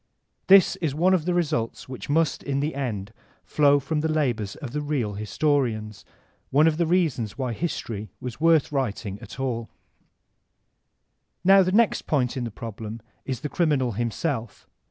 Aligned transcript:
This 0.47 0.77
is 0.77 0.95
one 0.95 1.13
of 1.13 1.25
the 1.25 1.33
results 1.35 1.87
which 1.87 2.09
must, 2.09 2.41
in 2.41 2.59
tfie 2.59 2.75
end, 2.75 3.13
flow 3.45 3.79
from 3.79 3.99
the 3.99 4.11
labors 4.11 4.55
of 4.55 4.71
the 4.71 4.81
real 4.81 5.13
historians; 5.13 6.05
one 6.49 6.65
of 6.65 6.77
the 6.77 6.87
reasons 6.87 7.37
why 7.37 7.53
history 7.53 8.09
was 8.19 8.41
worth 8.41 8.71
writing 8.71 9.19
at 9.21 9.39
all 9.39 9.69
Now 11.43 11.61
the 11.61 11.71
next 11.71 12.07
point 12.07 12.35
in 12.35 12.45
the 12.45 12.49
problem 12.49 12.99
is 13.25 13.41
the 13.41 13.47
criminal 13.49 13.91
him 13.91 14.09
self. 14.09 14.67